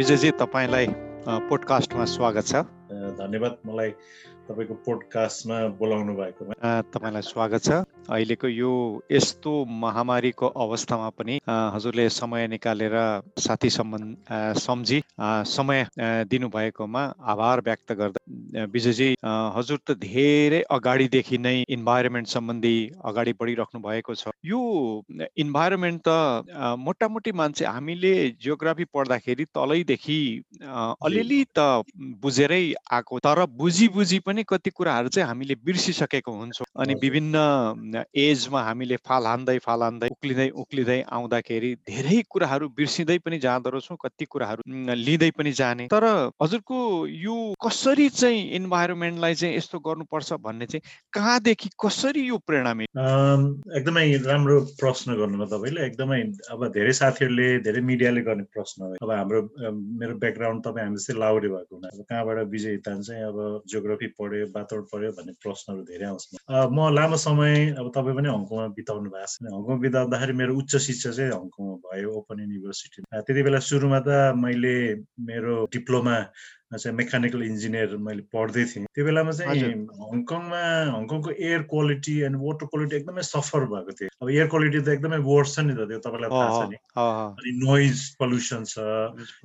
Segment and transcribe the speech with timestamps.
[0.00, 0.86] विजयजी तपाईँलाई
[1.48, 2.60] पोडकास्टमा स्वागत छ।
[3.20, 3.90] धन्यवाद। मलाई
[4.48, 6.56] तपाईँको पोडकास्टमा बोलाउनु भएकोमा।
[6.88, 8.72] तपाईँलाई स्वागत छ। अहिलेको यो
[9.12, 9.52] यस्तो
[9.82, 12.96] महामारीको अवस्थामा पनि हजुरले समय निकालेर
[13.38, 15.00] साथी सम्बन्ध सम्झी
[15.46, 15.86] समय
[16.30, 17.02] दिनुभएकोमा
[17.32, 19.08] आभार व्यक्त गर्दा विजयजी
[19.56, 22.74] हजुर त धेरै अगाडिदेखि नै इन्भाइरोमेन्ट सम्बन्धी
[23.04, 24.60] अगाडि बढिराख्नु भएको छ। यो
[25.36, 30.20] इन्भाइरोमेन्ट त मोटामोटी मान्छे हामीले जियोग्राफी पढ्दाखेरि तलैदेखि
[30.66, 31.70] अलिअलि त
[32.20, 37.36] बुझेरै आएको तर बुझी बुझी पनि पनि कति कुराहरू चाहिँ हामीले बिर्सिसकेको हुन्छौँ। अनि विभिन्न
[37.96, 43.96] एजमा हामीले फाल हान्दै फाल हान्दै उक्लिँदै उक्लिँदै आउँदाखेरि धेरै कुराहरू बिर्सिँदै पनि जाँदो रहेछौँ
[44.04, 44.62] कति कुराहरू
[44.94, 46.04] लिँदै पनि जाने। तर
[46.42, 50.82] हजुरको यो कसरी चाहिँ इन्भाइरोमेन्टलाई चाहिँ यस्तो गर्नुपर्छ भन्ने चाहिँ
[51.12, 52.72] कहाँदेखि कसरी यो प्रेरणा
[53.78, 59.40] एकदमै राम्रो प्रश्न गर्नुभयो तपाईँले। एकदमै अब धेरै साथीहरूले धेरै मिडियाले गर्ने प्रश्न अब हाम्रो
[60.00, 64.46] मेरो ब्याकग्राउन्ड तपाईँ हामी जस्तै लाउरे भएको हुनाले कहाँबाट विजय हितान चाहिँ अब जियोग्राफी पढ्यो
[64.56, 69.26] वातावरण पढ्यो भन्ने प्रश्नहरू धेरै आउँछ। म लामो समय अब तपाईँ पनि हङकङमा बिताउनु भएको
[69.26, 74.36] छ हङकङ बिताउँदाखेरि मेरो उच्च शिक्षा चाहिँ हङकङमा भयो ओपन युनिभर्सिटी त्यति बेला सुरुमा त
[74.36, 74.74] मैले
[75.24, 76.16] मेरो डिप्लोमा
[76.78, 79.74] चाहिँ मेकानिकल इन्जिनियर मैले पढ्दै थिएँ। त्यो बेलामा चाहिँ
[80.10, 80.62] हङकङमा
[80.96, 85.18] हङकङको air quality and water quality एकदमै सफर भएको थियो। अब एयर क्वालिटी त एकदमै
[85.26, 86.78] वर्स छ नि त त्यो तपाईँलाई थाहा छ नि।
[87.40, 88.78] अनि नोइज पल्युसन छ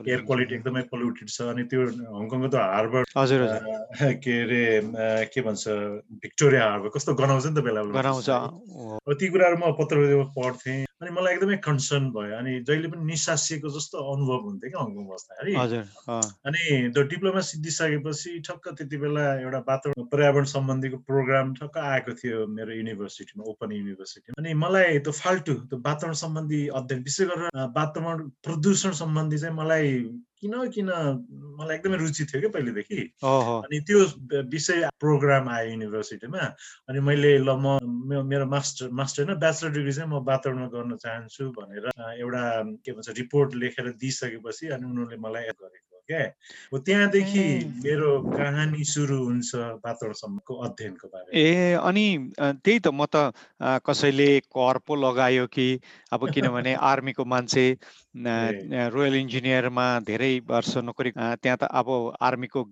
[0.06, 3.02] एयर क्वालिटी एकदमै पोल्युटेड छ अनि त्यो हङकङको त हार्बर
[4.22, 4.64] के अरे
[5.34, 5.64] के भन्छ
[6.22, 8.02] भिक्टोरिया हार्बर कस्तो गनाउँछ नि त बेला बेला।
[9.16, 9.96] ती कुराहरू म पत्र
[10.38, 15.06] पढ्थेँ। अनि मलाई एकदमै कन्सर्न भयो। अनि जहिले पनि निसासिएको जस्तो अनुभव हुन्थ्यो क्या हङकङ
[15.10, 15.54] बस्दाखेरि
[16.50, 16.64] अनि
[16.96, 22.80] त्यो डिप्लोमा सिद्धिसकेपछि ठक्क त्यति बेला एउटा वातावरण पर्यावरण सम्बन्धीको प्रोग्राम ठक्क आएको थियो मेरो
[22.80, 28.98] युनिभर्सिटीमा ओपन युनिभर्सिटीमा अनि मलाई त्यो फाल्टु त्यो वातावरण सम्बन्धी अध्ययन विशेष गरेर वातावरण प्रदूषण
[29.04, 29.94] सम्बन्धी चाहिँ मलाई
[30.42, 30.90] किन किन
[31.60, 34.00] मलाई एकदमै रुचि थियो क्या पहिलेदेखि। अनि त्यो
[34.52, 36.44] विषय प्रोग्राम आयो युनिभर्सिटीमा।
[36.90, 37.80] अनि मैले ल म
[38.28, 41.90] मेरो मास्टर मास्टर होइन ब्याचलर डिग्री चाहिँ म वातावरणमा गर्न चाहन्छु भनेर
[42.20, 42.46] एउटा
[42.86, 46.24] के भन्छ रिपोर्ट लेखेर दिइसकेपछि अनि उनीहरूले मलाई गरेको क्या।
[46.74, 47.44] हो त्यहाँदेखि
[47.84, 52.06] मेरो कहानी सुरु हुन्छ वातावरणसम्मको अध्ययनको बारे ए अनि
[52.38, 53.34] त्यही त म त
[53.88, 55.68] कसैले कर पो लगायो कि?
[56.12, 57.66] अब किनभने आर्मीको मान्छे
[58.16, 61.88] रोयल इन्जिनियरमा धेरै वर्ष नोकरी त्यहाँ त अब
[62.22, 62.64] आर्मीको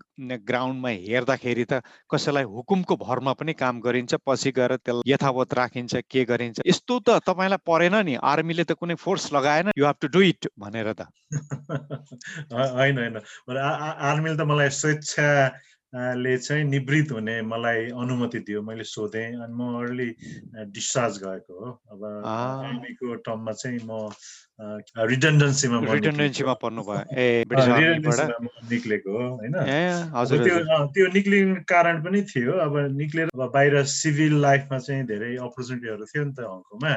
[0.48, 6.24] ग्राउन्डमा हेर्दाखेरि त कसैलाई हुकुमको भरमा पनि काम गरिन्छ पछि गएर त्यसलाई यथावत राखिन्छ के
[6.24, 10.22] गरिन्छ। यस्तो त तपाईँलाई परेन नि आर्मीले त कुनै force लगाएन you have to do
[10.31, 11.12] it भनेर त।
[12.54, 13.20] होइन होइन।
[13.52, 15.28] आर्मीले त मलाई स्वेच्छा
[15.94, 20.10] ले चाहिँ निवृत्त हुने मलाई अनुमति दियो मैले सोधेँ अनि म अर्ली
[20.74, 24.10] डिस्चार्ज गएको हो। अब आर्मीको टर्ममा चाहिँ म
[24.59, 27.44] रिडन्डेन्सीमा रिडन्डेन्सीमा पर्नु भयो ए
[28.72, 29.56] निक्लेको होइन?
[30.94, 36.34] त्यो निक्लिने कारण पनि थियो। अब निक्लेर बाहिर सिभिल लाइफमा चाहिँ धेरै अपर्च्युनिटीहरू थियो नि
[36.38, 36.94] त हङकङमा।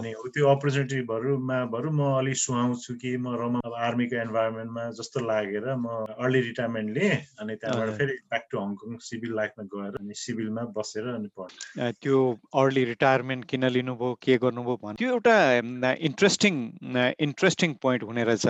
[0.00, 5.66] अनि त्यो अपर्च्युनिटीहरूमा भरु म अलिक सुहाउँछु कि म रमा अब आर्मीको इन्भाइरोमेन्टमा जस्तो लागेर
[5.76, 5.86] म
[6.16, 11.06] अर्ली रिटायरमेन्ट लिएँ। अनि त्यहाँबाट फेरि ब्याक टु हङकङ सिभिल लाइफमा गएर अनि सिभिलमा बसेर
[11.14, 12.16] अनि पढ्नु त्यो
[12.56, 15.36] अर्ली रिटायरमेन्ट किन लिनुभयो के गर्नुभयो भने त्यो एउटा
[16.08, 16.54] इन्ट्रेस्टिङ
[16.94, 18.46] इन्ट्रेस्टिङ पोइन्ट हुने रहेछ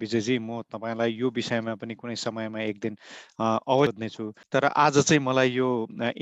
[0.00, 2.96] विजयजी म तपाईँलाई यो विषयमा पनि कुनै समयमा एक दिन
[3.40, 5.68] अवध्नेछु तर आज चाहिँ मलाई यो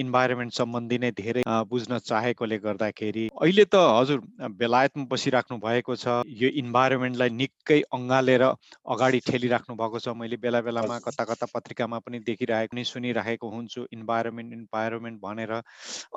[0.04, 4.21] इन्भाइरोमेन्ट सम्बन्धी नै धेरै बुझ्न चाहेकोले गर्दाखेरि अहिले त हजुर
[4.60, 10.98] बेलायतमा बसिराख्नु भएको छ। यो इन्भाइरोमेन्टलाई निकै अँगालेर अगाडि ठेलिराख्नु भएको छ। मैले बेला बेलामा
[11.06, 15.53] कता कता पत्रिकामा पनि देखिरहेको नि सुनिरहेको हुन्छु। इन्भाइरोमेन्ट इन्भाइरोमेन्ट भनेर।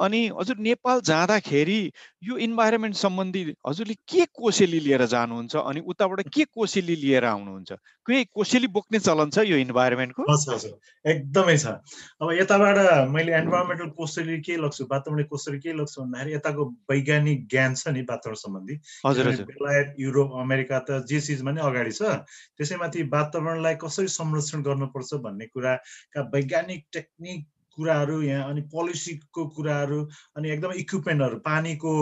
[0.06, 1.80] अनि हजुर नेपाल जाँदाखेरि
[2.24, 7.72] यो इन्भाइरोमेन्ट सम्बन्धी हजुरले के कोसेली लिएर जानु जानुहुन्छ अनि उताबाट के कोसेली लिएर आउनुहुन्छ?
[8.06, 10.24] केही कोसेली बोक्ने चलन छ यो इन्भाइरोमेन्टको
[11.10, 11.66] एकदमै छ।
[12.22, 17.74] अब यताबाट मैले इन्भाइरोमेन्टल कोसेली के लग्छु वातावरण कोसेली के लग्छु भन्दाखेरि यताको वैज्ञानिक ज्ञान
[17.76, 18.76] छ नि वातावरण सम्बन्धी।
[19.06, 22.02] हजुर। बेलायत युरोप अमेरिका त जे चिजमा नै अगाडि छ।
[22.60, 27.40] त्यसैमाथि वातावरणलाई कसरी संरक्षण गर्नुपर्छ भन्ने कुराका वैज्ञानिक टेक्निक
[27.76, 30.00] कुराहरू यहाँ अनि पोलिसीको कुराहरू
[30.38, 31.94] अनि एकदमै इक्विपमेन्टहरू पानीको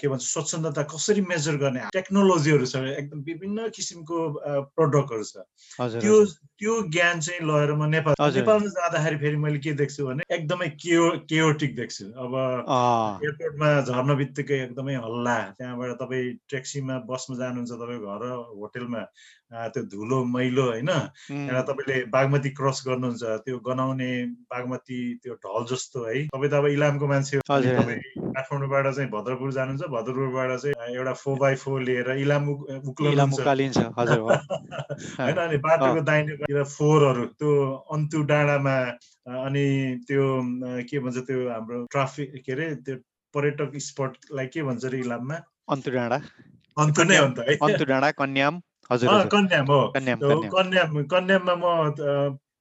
[0.00, 4.18] के भन्छ स्वच्छन्दता कसरी मेजर गर्ने टेक्नोलोजीहरू छ एकदम विभिन्न किसिमको
[4.76, 5.46] प्रडक्टहरू छ।
[6.00, 6.14] त्यो
[6.60, 11.04] त्यो ज्ञान चाहिँ लगेर म नेपाल नेपालमा जाँदाखेरि फेरि मैले के देख्छु भने एकदमै केओ
[11.30, 12.34] केओटिक देख्छु। अब
[13.24, 18.22] एयरपोर्टमा झर्न बित्तिकै एकदमै हल्ला त्यहाँबाट तपाईँ ट्याक्सीमा बसमा जानुहुन्छ तपाईँ घर
[18.60, 19.02] होटेलमा
[19.52, 24.10] त्यो धुलो मैलो होइन त्यहाँ तपाईँले बागमती क्रस गर्नुहुन्छ त्यो गनाउने
[24.46, 27.98] बागमती त्यो ढल जस्तो है। तपाईँ त अब इलामको मान्छे हो। तपाईँ
[28.30, 35.56] काठमाडौँबाट चाहिँ भद्रपुर जानुहुन्छ भद्रपुरबाट चाहिँ एउटा फोर बाई फोर लिएर इलाम उकालिन्छ। होइन अनि
[35.66, 37.50] बाटोको दाहिनेतिर फोहोरहरू त्यो
[37.90, 38.76] अन्तु डाँडामा
[39.46, 39.66] अनि
[40.06, 40.24] त्यो
[40.86, 42.96] के भन्छ त्यो हाम्रो ट्राफिक के अरे त्यो
[43.34, 45.36] पर्यटक स्पटलाई के भन्छ अरे इलाममा?
[45.68, 46.18] अन्तु डाँडा।
[46.76, 49.80] अन्तु नै हो नि त है। अन्तु डाँडा कन्याम। हजुर कन्याम हो।
[50.54, 51.64] कन्याम कन्याममा म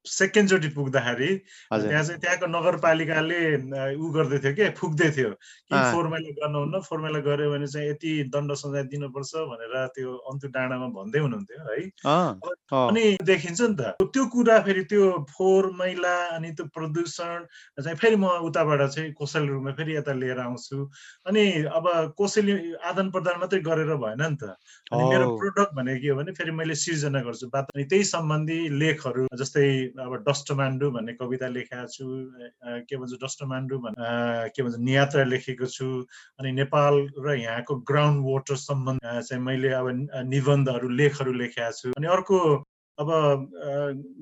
[0.06, 3.40] सेकेन्डचोटि पुग्दाखेरि त्यहाँ चाहिँ त्यहाँको नगरपालिकाले
[3.96, 7.68] ऊ गर्दै थियो के फुक्दै थियो कि अँ। फोहोर मैला गर्नुहुन्न फोहोर मैला गऱ्यो भने
[7.68, 11.80] चाहिँ यति दण्ड सजाय दिनुपर्छ भनेर त्यो अन्तु डाँडामा भन्दै हुनुहुन्थ्यो है।
[12.80, 17.46] अनि देखिन्छ नि त त्यो कुरा फेरि त्यो फोहोर मैला अनि त्यो प्रदूषण
[17.84, 20.78] चाहिँ फेरि म उताबाट चाहिँ कोसेली रूपमा फेरि यता लिएर आउँछु।
[21.28, 21.44] अनि
[21.76, 22.54] अब कोसेली
[22.88, 24.56] आदान प्रदान मात्रै गरेर भएन नि त।
[24.90, 28.60] अनि मेरो। प्रोडक्ट भनेको के हो भने फेरि मैले सिर्जना गर्छु। बात अनि त्यही सम्बन्धी
[28.80, 32.06] लेखहरू जस्तै अब डस्टमान्डु भन्ने कविता लेखेको छु
[32.90, 35.88] के भन्छ डस्टमान्डु भन्ने के भन्छ नियात्रा लेखेको छु।
[36.40, 36.94] अनि नेपाल
[37.26, 39.88] र यहाँको ग्राउन्ड वाटर सम्बन्ध चाहिँ मैले अब
[40.30, 42.40] निबन्धहरू लेखहरू लेखेका छु। अनि अर्को
[43.00, 43.10] अब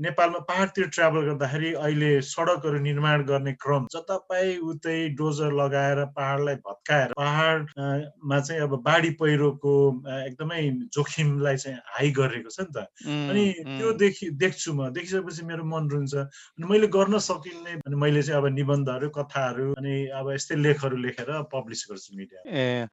[0.05, 6.55] नेपालमा पहाडतिर ट्राभल गर्दाखेरि अहिले सडकहरू निर्माण गर्ने क्रम जता पाए उतै डोजर लगाएर पहाडलाई
[6.67, 7.85] भत्काएर पहाड अ,
[8.23, 9.73] मा चाहिँ अब बाढी पहिरोको
[10.17, 10.61] एकदमै
[10.93, 12.85] जोखिमलाई चाहिँ हाई गरेको छ नि त।
[13.29, 18.21] अनि त्यो देखि देख्छु म। देखिसकेपछि मेरो मन रुन्छ। अनि मैले गर्न सकिने अनि मैले
[18.23, 22.87] चाहिँ अब निबन्धहरू कथाहरू अनि अब यस्तै लेखहरू लेखेर पब्लिस गर्छु मिडिया ए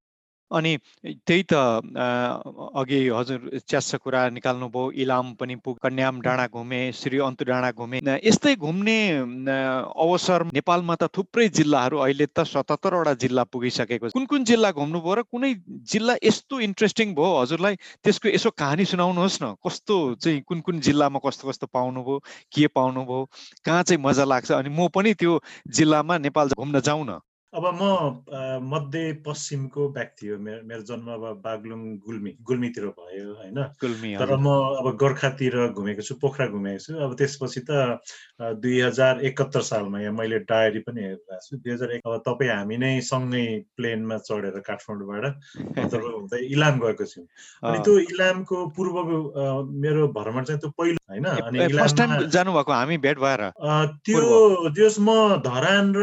[0.51, 7.19] अनि त्यही त अघि हजुर च्यास्स कुरा निकाल्नुभयो इलाम पनि पुग कन्याम डाँडा घुमे श्री
[7.19, 8.97] अन्तु डाँडा घुमे। यस्तै घुम्ने
[10.05, 15.23] अवसर नेपालमा त थुप्रै जिल्लाहरू अहिले त सतहत्तरवटा जिल्ला पुगिसकेको कुन कुन जिल्ला घुम्नुभयो र
[15.33, 15.53] कुनै
[15.91, 17.31] जिल्ला यस्तो इन्ट्रेस्टिङ भयो?
[17.43, 17.75] हजुरलाई
[18.05, 22.19] त्यसको यसो कहानी सुनाउनुहोस् न। कस्तो चाहिँ कुन कुन जिल्लामा कस्तो कस्तो पाउनुभयो
[22.55, 23.21] के पाउनुभयो
[23.65, 24.53] कहाँ चाहिँ मजा लाग्छ?
[24.53, 27.19] अनि म पनि त्यो जिल्लामा नेपाल घुम्न जाउँ न
[27.55, 27.83] अब म
[28.67, 33.59] मध्य पश्चिमको व्यक्ति हो मेरो मेरो जन्म अब बागलुङ गुल्मी गुल्मीतिर भयो होइन?
[34.19, 34.47] तर म
[34.83, 38.03] अब गोर्खातिर घुमेको छु पोखरा घुमेको छु। अब त्यसपछि त
[38.59, 42.77] दुई हजार एकहत्तर सालमा यहाँ मैले डायरी पनि हेरेको छु। दुई हजार अब तपाईँ हामी
[42.83, 43.47] नै सँगै
[43.79, 45.25] प्लेनमा चढेर काठमाडौँबाट
[45.95, 47.27] हुँदै इलाम गएको छौँ
[47.63, 51.27] अनि। त्यो इलामको पूर्वको मेरो भ्रमण चाहिँ त्यो पहिलो होइन?
[51.55, 53.43] अनि जानुभएको हामी भेट भएर
[54.03, 54.27] त्यो
[54.75, 56.03] त्यस म धरान र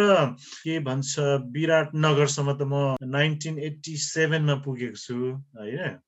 [0.64, 5.16] के भन्छ विराटनगरसम्म त म नाइन्टिन एट्टी सेभेनमा पुगेको छु
[5.58, 6.00] होइन?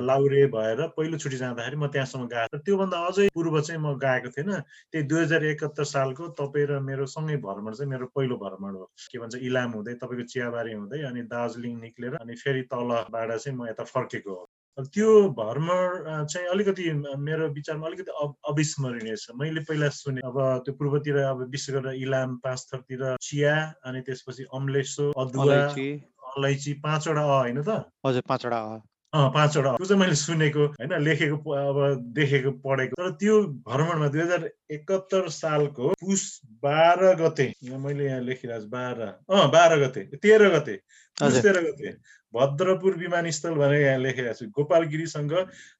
[0.00, 4.50] लाउरे भएर पहिलो छुट्टी जाँदाखेरि म त्यहाँसम्म गएको। त्योभन्दा अझै पूर्व चाहिँ म गएको थिएन।
[4.92, 8.90] त्यही दुई हजार एकहत्तर सालको तपाईँ र मेरो सँगै भ्रमण चाहिँ मेरो पहिलो भ्रमण हो।
[9.12, 13.68] के भन्छ इलाम हुँदै तपाईँको चियाबारी हुँदै अनि दार्जिलिङ निक्लेर अनि फेरि तलबाट चाहिँ म
[13.68, 14.44] यता फर्केको हो।
[14.78, 16.84] त्यो भ्रमण चाहिँ अलिकति
[17.18, 18.12] मेरो विचारमा अलिकति
[18.48, 23.54] अविस्मरणीय छ। मैले पहिला सुने अब त्यो पूर्वतिर अब विशेष गरेर इलाम पाँचथरतिर चिया
[23.86, 25.56] अनि त्यसपछि अम्लेसो अदुवा
[26.36, 27.82] अलैँची। पाँचवटा अ होइन त?
[28.06, 28.78] हजुर पाँचवटा अ।
[29.12, 31.76] अँ पाँचवटा त्यो चाहिँ मैले सुनेको होइन लेखेको अब
[32.14, 33.34] देखेको पढेको। तर त्यो
[33.64, 36.22] भ्रमणमा दुई हजार एकहत्तर सालको पुस
[36.62, 39.00] बाह्र गते मैले यहाँ लेखिरहेको छु बाह्र।
[39.32, 40.76] अँ बाह्र गते तेह्र गते।
[41.18, 41.96] तेह्र गते।
[42.34, 45.32] भद्रपुर विमानस्थल भनेर यहाँ लेखेको छु गोपालगिरीसँग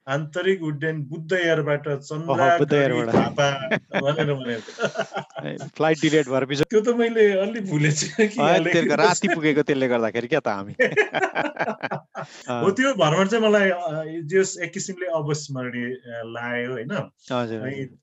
[0.09, 2.47] आन्तरिक उड्डयन बुद्ध एयरबाट चन्द्रा।
[3.13, 3.49] झापा
[4.01, 4.61] भनेर
[5.77, 8.07] फ्लाइट डिलेट भएर त्यो त मैले अलि भुलेछु
[8.97, 10.75] राति पुगेको त्यसले गर्दाखेरि क्या त हामी।
[12.19, 15.87] हो त्यो भ्रमण चाहिँ मलाई जस एक किसिमले अविस्मरणीय
[16.33, 16.93] लाग्यो होइन।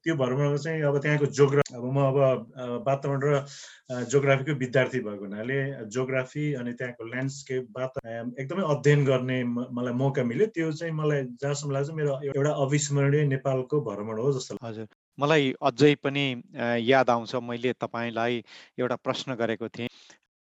[0.05, 2.17] त्यो भ्रमणमा चाहिँ अब त्यहाँको जोग्राफी अब म अब
[2.87, 3.43] वातावरण र
[4.11, 5.57] जोग्राफीको विद्यार्थी भएको हुनाले
[5.91, 11.23] जोग्राफी अनि त्यहाँको ल्यान्डस्केप वाता अ, एकदमै अध्ययन गर्ने मलाई मौका मिल्यो। त्यो चाहिँ मलाई
[11.41, 14.87] जहाँसम्म लाग्छ मेरो एउटा अविस्मरणीय नेपालको भ्रमण हो जस्तो। हजुर।
[15.19, 16.25] मलाई अझै पनि
[16.89, 18.43] याद आउँछ। मैले तपाईँलाई
[18.79, 19.89] एउटा प्रश्न गरेको थिएँ।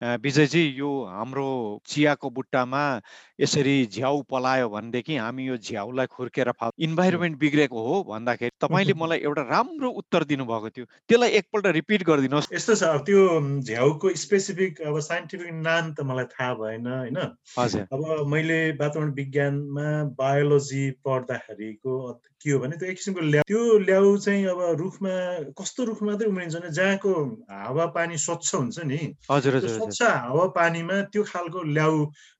[0.03, 3.01] विजयजी यो हाम्रो चियाको बुट्टामा
[3.39, 9.17] यसरी झ्याउ पलायो भनेदेखि हामी यो झ्याउलाई खुर्केर फा इन्भाइरोमेन्ट बिग्रेको हो भन्दाखेरि तपाईँले मलाई
[9.17, 14.81] एउटा राम्रो उत्तर दिनुभएको थियो। त्यसलाई एकपल्ट रिपिट गरिदिनुहोस्। यस्तो छ अब त्यो झ्याउको स्पेसिफिक
[14.81, 17.37] अब साइन्टिफिक नाम त मलाई थाहा भएन होइन?
[17.59, 23.43] हजुर। अब मैले वातावरण विज्ञानमा बायोलोजी पढ्दाखेरिको अ- के हो भने त्यो एक किसिमको ल्याउ
[23.47, 25.13] त्यो ल्याउ चाहिँ अब रुखमा
[25.53, 27.13] कस्तो रुख मात्रै उम्रिन्छ भने जहाँको
[27.51, 28.99] हावापानी स्वच्छ हुन्छ नि
[29.31, 31.95] हजुर। स्वच्छ हावापानीमा त्यो खालको ल्याउ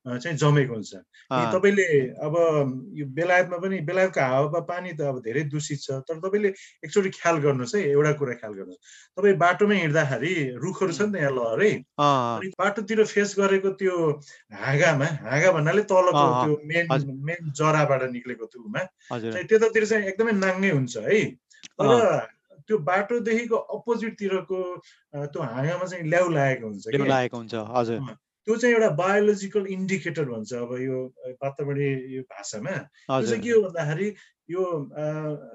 [0.05, 0.93] चाहिँ जमेको हुन्छ।
[1.29, 1.87] तपाईँले
[2.25, 2.33] अब
[2.97, 6.49] यो बेलायतमा पनि बेलायतको हावापानी त अब धेरै दूषित छ तर तपाईँले
[6.85, 8.81] एकचोटि ख्याल गर्नुहोस् है एउटा कुरा ख्याल गर्नुहोस्।
[9.17, 13.95] तपाईँ बाटोमै हिँड्दाखेरि रुखहरू छ नि त यहाँ लहरै अनि बाटोतिर फेस गरेको त्यो
[14.49, 16.85] हाँगामा हाँगा भन्नाले तलको त्यो मेन।
[17.21, 18.81] मेन जराबाट निक्लेको थुमा
[19.13, 21.21] हजुर। चाहिँ त्यतातिर चाहिँ एकदमै नाङ्गै हुन्छ है?
[21.77, 24.59] तर। त्यो बाटोदेखिको अपोजिटतिरको
[25.33, 26.97] त्यो हाँगामा चाहिँ ल्याउ लागेको हुन्छ कि?
[26.97, 27.99] लागेको हुन्छ हजुर।
[28.45, 30.97] त्यो चाहिँ एउटा बायोलोजिकल इन्डिकेटर भन्छ अब यो
[31.41, 34.07] पात्रबडी यो भाषामा। त्यो चाहिँ के हो भन्दाखेरि
[34.49, 34.63] यो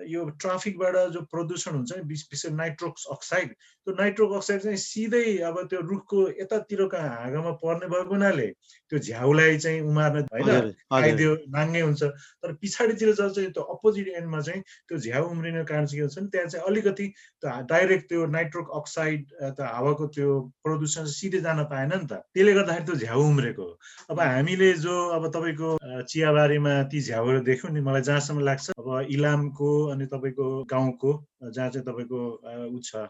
[0.08, 5.58] यो ट्राफिकबाट जो प्रदूषण हुन्छ नि विशेष नाइट्रोक्स अक्साइड त्यो नाइट्रोक अक्साइड चाहिँ सिधै अब
[5.70, 8.46] त्यो रुखको यतातिरको हाँगामा पर्ने भएको हुनाले
[8.90, 14.40] त्यो झ्याउलाई चाहिँ उमार्न होइन खाइदियो नाङ्गे हुन्छ। तर पछाडितिर जब चाहिँ त्यो अपोजिट एन्डमा
[14.40, 17.06] चाहिँ त्यो झ्याउ उम्रिने कारण चाहिँ के हुन्छ नि त्यहाँ चाहिँ अलिकति
[17.44, 22.86] डाइरेक्ट त्यो नाइट्रोक अक्साइड त हावाको त्यो प्रदूषण सिधै जान पाएन नि त। त्यसले गर्दाखेरि
[22.86, 23.68] त्यो झ्याउ उम्रेको
[24.10, 29.68] अब हामीले जो अब तपाईँको चियाबारीमा ती झ्याउहरू देख्यौँ नि मलाई जहाँसम्म लाग्छ अब इलामको
[29.88, 31.10] अनि तपाईँको गाउँको
[31.48, 32.20] जहाँ चाहिँ तपाईँको
[32.68, 33.08] ऊ छ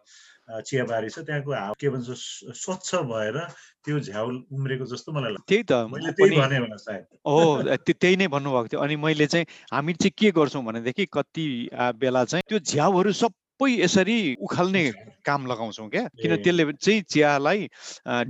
[0.62, 2.06] चियाबारी छ त्यहाँको हावा के भन्छ
[2.54, 3.38] स्वच्छ भएर
[3.82, 8.16] त्यो झ्याउ उम्रेको जस्तो मलाई लाग्छ। त्यही त। मैले त्यही भने होला सायद। हो त्यही
[8.16, 11.46] नै भन्नुभएको थियो। अनि मैले चाहिँ हामी चाहिँ के गर्छौँ भनेदेखि कति
[11.98, 14.84] बेला चाहिँ त्यो झ्याउहरू सबै यसरी उखाल्ने
[15.26, 16.02] काम लगाउँछौँ क्या?
[16.22, 17.68] किन त्यसले चाहिँ चियालाई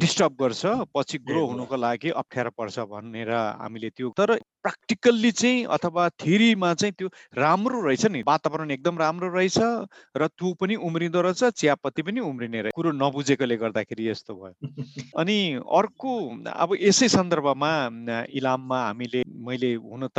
[0.00, 4.34] डिस्टर्ब गर्छ पछि ग्रो हुनुको लागि अप्ठ्यारो पर्छ भनेर हामीले त्यो तर
[4.64, 9.58] प्र्याक्टिकल्ली चाहिँ अथवा थिरीमा चाहिँ त्यो राम्रो रहेछ नि। वातावरण एकदम राम्रो रहेछ
[10.16, 14.54] र त्यो पनि उम्रिँदो रहेछ चियापत्ती पनि उम्रिने रहेछ कुरो नबुझेकोले गर्दाखेरि यस्तो भयो।
[15.20, 15.38] अनि
[15.70, 16.12] अर्को
[16.50, 17.72] अब यसै सन्दर्भमा
[18.34, 20.08] इलाममा हामीले मैले हुन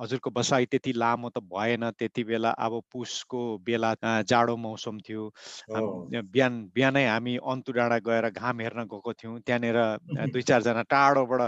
[0.00, 5.23] हजुरको बसाइ त्यति लामो त भएन। त्यति बेला अब पुसको बेला जाडो मौसम थियो
[5.70, 9.78] बिहान बिहानै हामी अन्तु डाँडा गएर घाम हेर्न गएको थियौँ। त्यहाँनिर
[10.34, 11.42] दुई चारजना टाढोबाट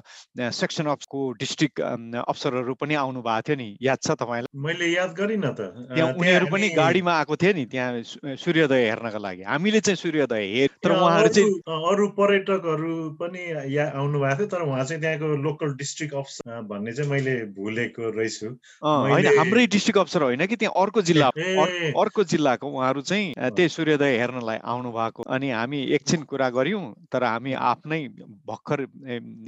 [0.53, 4.53] सेक्सन अफको डिस्ट्रिक्ट अफसरहरू पनि आउनु भएको थियो नि। याद छ तपाईँलाई?
[4.57, 5.61] मैले याद गरिनँ त।
[5.95, 10.71] त्यहाँ उनीहरू पनि गाडीमा आएको थियो नि त्यहाँ सूर्योदय हेर्नका लागि। हामीले चाहिँ सूर्योदय हेर
[10.83, 13.43] तर उहाँहरू चाहिँ अरू पर्यटकहरू पनि
[13.81, 18.49] आउनु भएको थियो तर उहाँ चाहिँ त्यहाँको लोकल डिस्ट्रिक्ट अफसर भन्ने चाहिँ मैले भुलेको रहेछु।
[18.83, 21.29] होइन हाम्रै डिस्ट्रिक्ट अफसर होइन कि त्यहाँ अर्को जिल्ला
[21.97, 23.35] अर्को जिल्लाको उहाँहरू चाहिँ
[23.69, 28.01] सूर्योदय हेर्नलाई आउनु भएको। अनि हामी एकछिन कुरा गऱ्यौँ तर हामी आफ्नै
[28.47, 28.81] भर्खर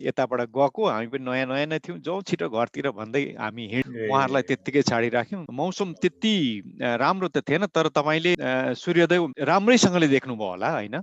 [0.06, 4.42] यताबाट गएको। हामी पनि नयाँ नयाँ नै थियौँ। जाउँ छिटो घरतिर भन्दै हामी हिँड उहाँहरूलाई
[4.48, 6.34] त्यत्तिकै छाडिराख्यौँ। मौसम त्यति
[6.80, 8.34] राम्रो त थिएन तर तपाईँले
[8.74, 10.96] सूर्योदय राम्रैसँगले देख्नुभयो होला होइन?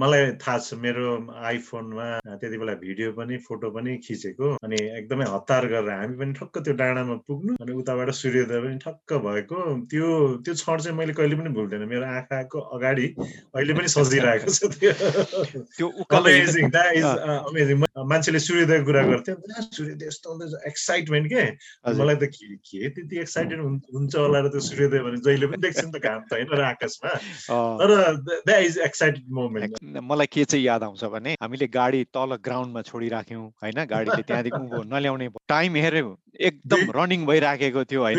[0.00, 2.06] मलाई थाहा छ मेरो आइफोनमा
[2.38, 6.74] त्यति बेला भिडियो पनि फोटो पनि खिचेको। अनि एकदमै हतार गरेर हामी पनि ठक्क त्यो
[6.80, 9.58] डाँडामा पुग्नु। अनि उताबाट सूर्योदय पनि ठक्क भएको।
[9.90, 10.06] त्यो
[10.44, 12.06] त्यो क्षण चाहिँ मैले कहिले पनि भुल्दैन। मेरो
[12.40, 13.06] आँखाको अगाडि
[13.54, 17.76] अहिले पनि सजिरहेको छ त्यो। अमेजिङ अमेजिङ
[18.08, 19.34] मान्छेले सूर्योदय कुरा गर्थ्यो।
[19.76, 20.28] सूर्योदय यस्तो
[20.66, 21.44] एक्साइटमेन्ट के?
[22.00, 25.90] मलाई त के त्यति एक्साइटेड हुन्छ होला र त्यो सूर्योदय भने जहिले पनि देख्छ नि
[25.92, 27.10] त घाम त होइन र आकाशमा।
[27.80, 27.90] तर
[28.46, 33.44] द्याट इज एक्साइटेड मोमेन्ट मलाई के चाहिँ याद आउँछ भने हामीले गाडी तल ग्राउन्डमा छोडिराख्यौँ
[33.62, 33.78] होइन?
[33.84, 38.18] गाडीले त्यहाँदेखि उँभो नल्याउने टाइम हेऱ्यौँ। एकदम रनिङ भइराखेको थियो होइन?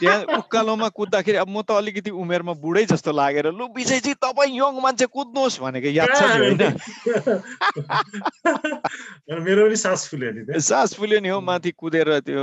[0.00, 4.74] त्यहाँ उकालोमा कुद्दाखेरि अब म त अलिकति उमेरमा बुढै जस्तो लागेर लु विजयजी तपाईँ यङ
[4.82, 6.60] मान्छे कुद्नुहोस् भनेको याद छ होइन?
[9.82, 12.42] सास फुल्यो नि सास फुल्यो नि हो माथि कुदेर त्यो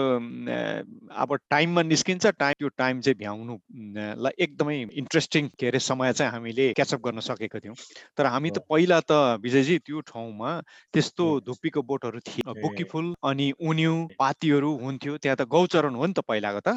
[1.15, 3.53] अब टाइममा निस्किन्छ टाइम त्यो टाइम चाहिँ भ्याउनु
[4.23, 7.75] लाई एकदमै इन्ट्रेस्टिङ के अरे समय चाहिँ हामीले क्याचअप गर्न सकेको थियौँ।
[8.17, 10.49] तर हामी त पहिला त विजयजी त्यो ठाउँमा
[10.93, 13.38] त्यस्तो धुप्पीको बोटहरू थिए बुकी फुल अनि
[13.69, 16.69] उन्यु पातीहरू हुन्थ्यो त्यहाँ त गौचरण हो नि त पहिलाको त।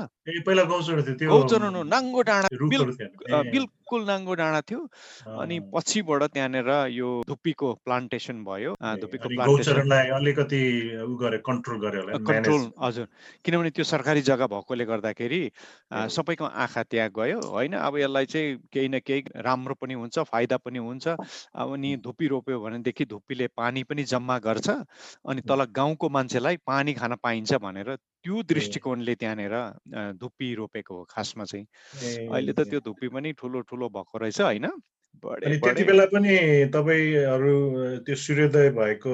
[0.47, 2.49] पहिला गौचरण थियो गौचरण हो नाङ्गो डाँडा
[3.55, 4.81] बिल्कुल नाङ्गो डाँडा थियो।
[5.43, 8.71] अनि पछिबाट त्यहाँनिर यो धुप्पीको प्लान्टेसन भयो
[9.03, 10.61] धुप्पीको प्लान्टेसनलाई अलिकति
[11.47, 13.07] कन्ट्रोल गर्यो कन्ट्रोल हजुर।
[13.45, 15.41] किनभने त्यो सरकारी जग्गा भएकोले गर्दाखेरि
[16.17, 17.73] सबैको आँखा त्यहाँ गयो होइन?
[17.77, 21.07] अब यसलाई चाहिँ केही न केही राम्रो पनि हुन्छ फाइदा पनि हुन्छ।
[21.53, 24.69] अनि धुप्पी रोप्यो भनेदेखि धुप्पीले पानी पनि जम्मा गर्छ।
[25.29, 26.09] अनि तल गाउँको
[26.43, 29.55] मान्छेलाई पानी खान पाइन्छ भनेर त्यो दृष्टिकोणले त्यहाँनिर
[30.19, 31.67] धुप्पी रोपेको हो खासमा चाहिँ।
[32.27, 34.67] अहिले त त्यो धुप्पी पनि ठुलो ठुलो भएको रहेछ होइन?
[35.23, 36.35] अनि त्यति बेला पनि
[36.75, 37.57] तपाईँहरू
[38.07, 39.13] त्यो सूर्योदय भएको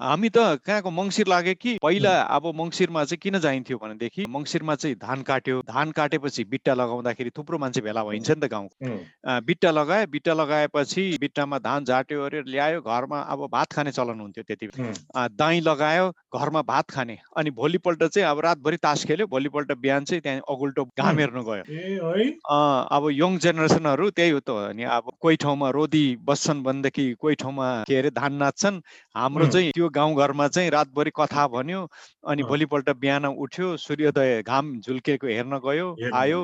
[0.00, 1.72] हामी त कहाँको मङ्सिर लाग्यो कि?
[1.82, 7.30] पहिला अब मङ्सिरमा चाहिँ किन जाइन्थ्यो भनेदेखि मङ्सिरमा चाहिँ धान काट्यो। धान काटेपछि बिट्टा लगाउँदाखेरि
[7.36, 12.42] थुप्रो मान्छे भेला भइन्छ नि त गाउँको। बिट्टा लगायो बिट्टा लगाएपछि बिट्टामा धान झाट्यो अरे
[12.46, 16.06] ल्यायो घरमा अब भात खाने चलन हुन्थ्यो त्यति बेला। दाई लगायो
[16.38, 20.84] घरमा भात खाने। अनि भोलिपल्ट चाहिँ अब रातभरि तास खेल्यो भोलिपल्ट बिहान चाहिँ त्यहाँ अगुल्टो
[20.94, 21.64] घाम हेर्नु गयो।
[22.94, 27.66] अब यङ जेनेरेसनहरू त्यही हो त नि। अब कोही ठाउँमा रोदी बस्छन् भनेदेखि कोही ठाउँमा
[27.88, 28.80] के अरे धान नाच्छन्।
[29.14, 31.80] हाम्रो चाहिँ त्यो गाउँघरमा चाहिँ रातभरि कथा भन्यो
[32.28, 36.40] अनि भोलिपल्ट बिहान उठ्यो सूर्योदय घाम झुल्केको हेर्न गयो आयो।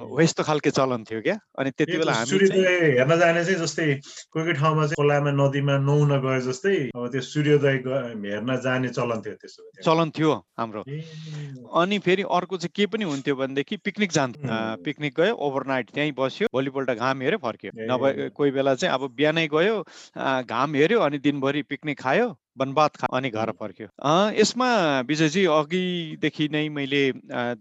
[0.00, 3.86] हो यस्तो खालके चलन थियो क्या। अनि त्यति बेला हामी सूर्योदय हेर्न जाने चाहिँ जस्तै
[4.32, 7.76] कोही कोही ठाउँमा चाहिँ खोलामा नदीमा नुहाउन गयो जस्तै अब त्यो सूर्योदय
[8.26, 10.82] हेर्न जाने चलन थियो त्यसो चलन थियो हाम्रो।
[11.80, 16.48] अनि फेरि अर्को चाहिँ के पनि हुन्थ्यो भनेदेखि पिकनिक जान्थ्यो। पिकनिक गयो ओभरनाइट त्यहीँ बस्यो
[16.52, 19.76] भोलिपल्ट घाम हेऱ्यो फर्क्यो। नभए कोही बेला चाहिँ अब बिहानै गयो
[20.44, 22.28] घाम हेऱ्यो अनि दिनभरि पिकनिक खायो
[22.58, 23.86] वनवाद खा अनि घर फर्क्यो।
[24.34, 24.68] यसमा
[25.06, 27.02] विजयजी अघिदेखि नै मैले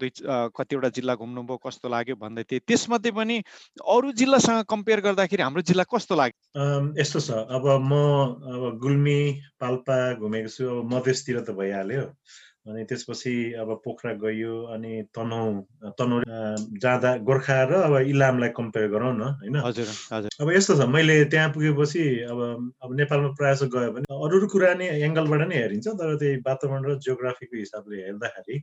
[0.01, 0.09] दुई
[0.57, 3.37] कतिवटा जिल्ला घुम्नुभयो कस्तो लाग्यो भन्दै थिएँ। त्यसमध्ये पनि
[3.77, 6.97] अरू जिल्लासँग कम्पेयर गर्दाखेरि हाम्रो जिल्ला कस्तो लाग्यो?
[6.97, 7.93] यस्तो छ। अब म
[8.41, 9.19] अब गुल्मी
[9.61, 12.03] पाल्पा घुमेको छु। अब मधेसतिर त भइहाल्यो।
[12.67, 13.33] अनि त्यसपछि
[13.63, 16.17] अब पोखरा गयो अनि तनहु तनहु
[16.83, 19.55] जाँदा गोर्खा र अब इलामलाई कम्पेयर गरौँ न होइन?
[19.67, 22.39] हजुर हजुर। अब यस्तो छ मैले त्यहाँ पुगेपछि अब
[22.83, 26.81] अब नेपालमा प्रायः गयो भने अरू अरू कुरा नै एङ्गलबाट नै हेरिन्छ तर त्यही वातावरण
[26.87, 28.57] र जियोग्राफीको हिसाबले हेर्दाखेरि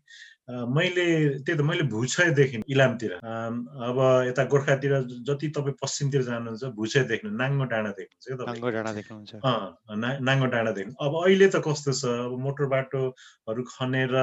[0.77, 1.05] मैले
[1.41, 4.93] त्यही त मैले भुछयदेखि इलामतिर अब यता गोर्खातिर
[5.29, 9.33] जति तपाईँ पश्चिमतिर जानुहुन्छ भुछय देख्नु नाङ्गो डाँडा देख्नुहुन्छ नाङ्गो डाँडा देख्नुहुन्छ।
[10.29, 12.03] नाङ्गो डाँडा देख्नु। अब अहिले त कस्तो छ?
[12.29, 14.15] अब मोटर बाटोहरू खने खनेर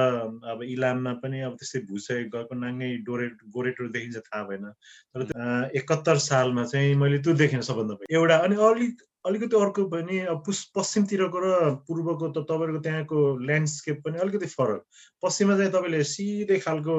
[0.52, 4.66] अब इलाममा पनि अब त्यस्तै भुसै गएको नाङ्गै डोरे गोरेटो देखिन्छ थाहा भएन।
[5.14, 10.42] तर एकहत्तर सालमा चाहिँ मैले त्यो देखेँ सबभन्दा एउटा अनि अलिक अलिकति अर्को पनि अब
[10.46, 11.48] पुस पश्चिमतिरको र
[11.86, 14.82] पूर्वको त तपाईँहरूको त्यहाँको ल्यान्डस्केप पनि अलिकति फरक।
[15.22, 16.96] पश्चिममा चाहिँ तपाईँले सिधै खालको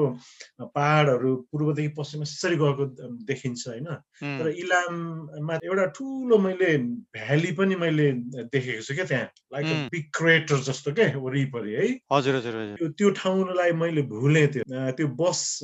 [0.64, 2.84] पहाडहरू पूर्वदेखि पश्चिममा यसरी गएको
[3.28, 3.88] देखिन्छ होइन?
[4.40, 6.70] तर इलाममा एउटा ठुलो मैले
[7.12, 8.06] भ्याली पनि मैले
[8.48, 11.86] देखेको छु क्या त्यहाँ। लाइक बिग क्रेटर जस्तो क्या वरिपरि है?
[12.12, 15.60] हजुर हजुर त्यो ठाउँलाई मैले भुलेँ त्यो। त्यो बस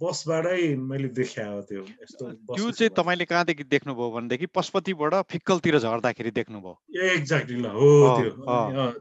[0.00, 2.24] बसबाटै मैले देखे त्यो यस्तो
[2.54, 6.72] त्यो चाहिँ तपाईँले कहाँदेखि देख्नुभयो भनेदेखि पशुपतिबाट फिक्कलतिर झर्दाखेरि देख्नुभयो।
[7.16, 7.88] एक्ज्याक्टली ल हो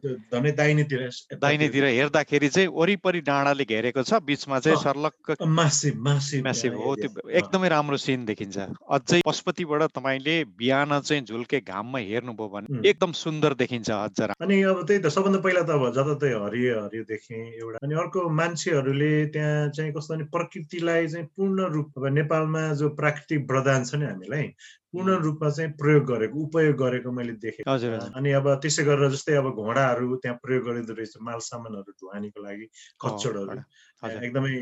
[0.01, 1.01] त्यो दाहिनेतिर
[1.41, 7.29] दाहिनेतिर हेर्दाखेरि चाहिँ वरिपरि डाँडाले घेरेको छ बिचमा चाहिँ सर्लक्क मासिभ मासिभ। मासिभ हो त्यो
[7.29, 8.57] एकदमै राम्रो सिन देखिन्छ।
[8.95, 14.83] अझै पशुपतिबाट तपाईँले बिहान चाहिँ झुल्के घाममा हेर्नुभयो भने एकदम सुन्दर देखिन्छ अझ अनि अब
[14.87, 19.69] त्यही त सबभन्दा पहिला त अब जताततै हरियो हरियो देखेँ एउटा। अनि अर्को मान्छेहरूले त्यहाँ
[19.75, 24.05] चाहिँ कस्तो भने प्रकृति यसलाई चाहिँ पूर्ण रूप अब नेपालमा जो प्राकृतिक वरदान छ नि
[24.05, 24.47] हामीलाई
[24.93, 29.49] पूर्ण रूपमा चाहिँ प्रयोग गरेको उपयोग गरेको मैले देखेँ अनि अब त्यसै गरेर जस्तै अब
[29.51, 32.65] घोडाहरू त्यहाँ प्रयोग गरिँदो रहेछ माल सामानहरू ढुवानीको लागि
[33.01, 33.59] खच्चडहरू।
[34.05, 34.53] एकदमै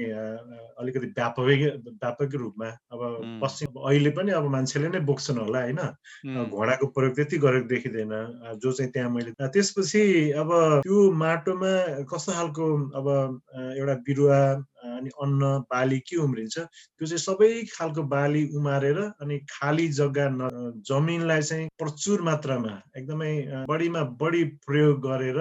[0.80, 1.56] अलिकति व्यापकै
[1.86, 3.02] व्यापक रूपमा अब
[3.44, 5.82] पश्चिम अहिले पनि अब मान्छेले नै बोक्छन् होला होइन?
[6.50, 8.14] घोडाको प्रयोग त्यति गरेको देखिँदैन।
[8.58, 10.04] जो चाहिँ त्यहाँ मैले त्यसपछि
[10.42, 10.50] अब
[10.88, 11.74] त्यो माटोमा
[12.10, 12.66] कस्तो खालको
[12.98, 13.08] अब
[13.78, 14.40] एउटा बिरुवा
[14.98, 16.58] अनि अन्न बाली के उम्रिन्छ?
[16.60, 20.28] त्यो चाहिँ सबै खालको बाली उमारेर अनि खाली जग्गा
[20.90, 23.32] जमिनलाई चाहिँ प्रचुर मात्रामा एकदमै
[23.70, 25.40] बढीमा बढी प्रयोग गरेर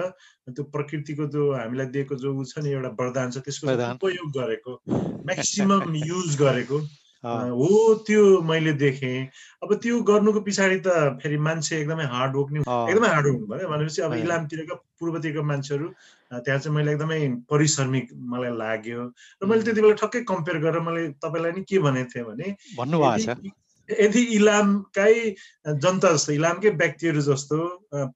[0.49, 4.79] त्यो प्रकृतिको त्यो हामीलाई दिएको जो छ नि एउटा वरदान छ त्यसको उपयोग गरेको
[5.29, 6.79] म्याक्सिमम युज गरेको।
[7.25, 9.29] हो त्यो मैले देखेँ।
[9.63, 13.69] अब त्यो गर्नुको पछाडि त फेरि मान्छे एकदमै हार्ड वर्क नि एकदमै हार्ड वर्क भयो।
[13.69, 15.87] भनेपछि अब इलामतिरका पूर्वतिरका मान्छेहरू
[16.33, 19.01] त्यहाँ चाहिँ मैले एकदमै परिश्रमिक मलाई लाग्यो।
[19.39, 23.17] र मैले त्यति बेला ठक्कै कम्पेयर गरेर मैले तपाईँलाई नि के भनेको थिएँ भने भन्नुभएको
[23.23, 25.35] छ। यदि इलामकै
[25.67, 27.57] जनता जस्तो इलामकै व्यक्तिहरू जस्तो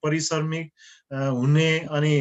[0.04, 0.72] परिश्रमिक
[1.14, 2.14] हुने अनि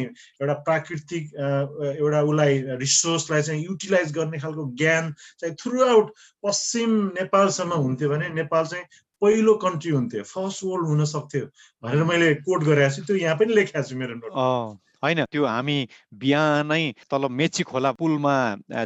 [0.42, 6.12] एउटा प्राकृतिक एउटा उसलाई रिसोर्सलाई चाहिँ युटिलाइज गर्ने खालको ज्ञान चाहिँ थ्रु आउट
[6.46, 8.84] पश्चिम नेपालसम्म हुन्थ्यो भने नेपाल चाहिँ
[9.22, 11.44] पहिलो कन्ट्री हुन्थ्यो फर्स्ट वर्ल्ड हुन सक्थ्यो
[11.82, 15.78] भनेर मैले कोट गरेको छु। त्यो यहाँ पनि लेखाएको छु मेरो नोट होइन त्यो हामी
[16.14, 18.34] बिहानै तल मेची खोला पुलमा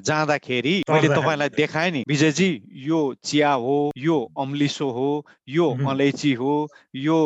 [0.00, 2.50] जाँदाखेरि मैले तपाईँलाई देखाएँ नि विजयजी
[2.86, 5.10] यो चिया हो यो अम्लिसो हो
[5.48, 6.54] यो अलैँची हो
[6.94, 7.18] यो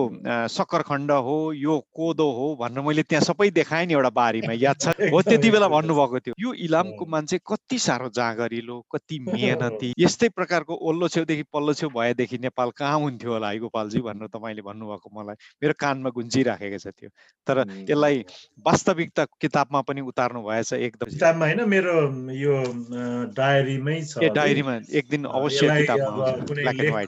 [0.50, 4.88] सक्खरखण्ड हो यो कोदो हो भनेर मैले त्यहाँ सबै देखाएँ नि एउटा बारीमा याद छ?
[5.12, 10.74] हो त्यति बेला भन्नुभएको थियो। यो इलामको मान्छे कति साह्रो जाँगरिलो कति मेहनती यस्तै प्रकारको
[10.74, 15.36] ओल्लो छेउदेखि पल्लो छेउ भएदेखि नेपाल कहाँ हुन्थ्यो होला है गोपालजी भनेर तपाईँले भन्नुभएको मलाई।
[15.62, 17.08] मेरो कानमा गुन्जिराखेको छ त्यो।
[17.46, 18.24] तर यसलाई
[18.74, 21.94] वास्तविकता किताबमा पनि उतार्नु भएछ एकदम किताबमा होइन मेरो
[22.34, 22.54] यो
[23.38, 25.62] डायरीमै छ डायरीमा एक दिन अवश्य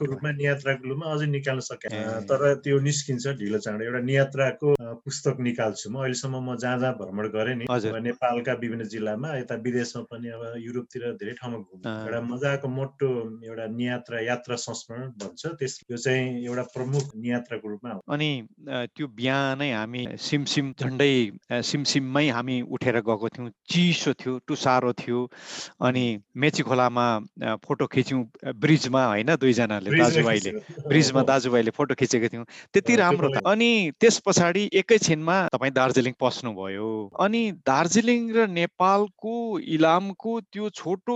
[0.07, 1.91] रूपमा नियात्राको रूपमा अझै निकाल्न सके
[2.31, 4.67] तर त्यो निस्किन्छ ढिलो चाँडो। एउटा नियात्राको
[5.03, 7.65] पुस्तक निकाल्छु म। अहिलेसम्म म जहाँ जहाँ भ्रमण गरेँ नि।
[8.07, 13.09] नेपालका विभिन्न जिल्लामा यता विदेशमा पनि अब युरोपतिर धेरै ठाउँमा घुम्नु एउटा मजाको मोटो
[13.43, 18.31] एउटा नियात्रा यात्रा संस्मरण भन्छ। त्यस यो चाहिँ एउटा प्रमुख नियात्राको रूपमा अनि
[18.95, 21.13] त्यो बिहानै हामी सिमसिम झन्डै
[21.61, 25.19] सिमसिममै हामी उठेर गएको थियौँ। चिसो थियो टुसारो थियो
[25.81, 27.05] अनि मेची खोलामा
[27.65, 28.23] फोटो खिच्यौँ
[28.55, 30.51] ब्रिजमा होइन दुईजनाले दाजुभाइले।
[30.87, 36.89] ब्रिजमा दाजुभाइले फोटो खिचेको थियौँ। त्यति राम्रो अनि त्यस पछाडि एकैछिनमा तपाईँ दार्जिलिङ पस्नुभयो।
[37.19, 41.15] अनि दार्जिलिङ र नेपालको इलामको त्यो छोटो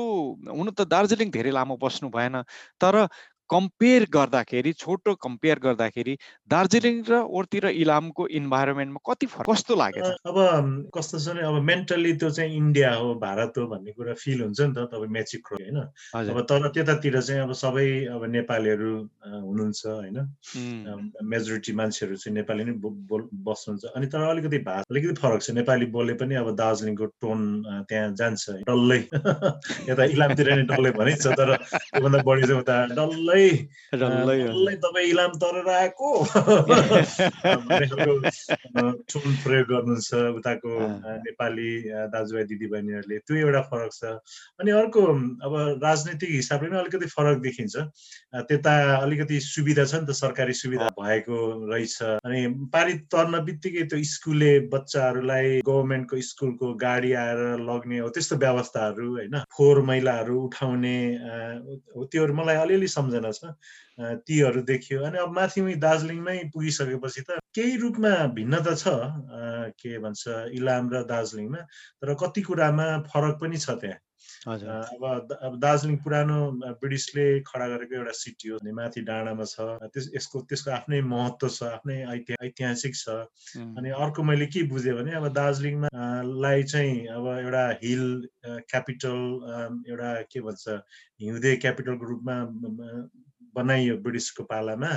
[0.50, 2.42] हुनु त दार्जिलिङ धेरै लामो बस्नु भएन
[2.82, 3.08] तर
[3.52, 10.38] कम्पेयर गर्दाखेरि छोटो कम्पेयर गर्दाखेरि दार्जिलिङ र ओर्तिर इलामको इन्भाइरोमेन्टमा कति फरक कस्तो लाग्यो अब
[10.96, 14.62] कस्तो छ भने अब मेन्टल्ली त्यो चाहिँ इन्डिया हो भारत हो भन्ने कुरा फिल हुन्छ
[14.62, 15.78] नि त तपाईँ मेचिक होइन?
[16.14, 18.92] अब तर त्यतातिर चाहिँ अब सबै अब नेपालीहरू
[19.26, 20.18] हुनुहुन्छ होइन?
[21.24, 26.14] मेजोरिटी मान्छेहरू चाहिँ नेपाली नै बस्नुहुन्छ। अनि तर अलिकति भाषा अलिकति फरक छ। नेपाली बोले
[26.14, 27.40] पनि अब दार्जिलिङको टोन
[27.90, 29.02] त्यहाँ जान्छ। डल्लै।
[29.90, 33.41] यता इलामतिर नै डल्लै भनिन्छ तर त्योभन्दा बढी चाहिँ उता डल्लै
[33.94, 36.10] डल्लै तपाईँ इलाम तरेर आएको?
[39.12, 40.72] टोन प्रयोग गर्नुहुन्छ उताको
[41.26, 41.72] नेपाली
[42.14, 44.04] दाजुभाइ दिदीबहिनीहरूले। त्यो एउटा फरक छ।
[44.60, 45.02] अनि अर्को
[45.46, 47.76] अब राजनैतिक हिसाबले नै अलिकति फरक देखिन्छ।
[48.48, 51.38] त्यता अलिकति सुविधा छ नि त सरकारी सुविधा भएको
[51.72, 52.42] रहेछ। अनि
[52.74, 59.36] पारी तर्न बित्तिकै त्यो स्कुलले बच्चाहरूलाई गभर्मेन्टको स्कुलको गाडी आएर लग्ने हो त्यस्तो व्यवस्थाहरू होइन?
[59.58, 60.98] फोहोर मैलाहरू उठाउने
[62.12, 63.54] त्योहरू मलाई अलिअलि सम्झना छ।
[64.28, 68.96] तीहरू देखियो अनि अब माथि दार्जिलिङमै पुगिसकेपछि त केही रूपमा भिन्नता छ
[69.82, 70.24] के भन्छ
[70.60, 71.62] इलाम र दार्जिलिङमा।
[72.02, 74.00] तर कति कुरामा फरक पनि छ त्यहाँ।
[74.48, 76.36] अब अब दार्जिलिङ पुरानो
[76.82, 81.70] ब्रिटिसले खडा गरेको एउटा सिटी हो माथि डाँडामा छ त्यस यसको त्यसको आफ्नै महत्त्व छ
[81.70, 81.98] आफ्नै
[82.40, 83.16] ऐतिहासिक छ।
[83.62, 85.90] अनि अर्को मैले के बुझेँ भने अब दार्जिलिङमा
[86.46, 88.06] लाई चाहिँ अब एउटा हिल
[88.46, 89.20] क्यापिटल
[89.90, 90.78] एउटा के भन्छ
[91.22, 92.38] हिउँदे क्यापिटलको रूपमा
[93.56, 94.92] बनाइयो ब्रिटिसको पालामा।